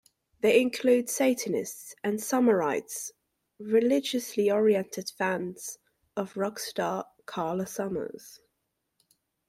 [0.39, 3.11] They include Satanists and "Sommerites",
[3.59, 5.77] religiously oriented fans
[6.17, 8.39] of rock star Karla Sommers.